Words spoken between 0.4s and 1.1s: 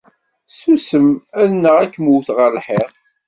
susem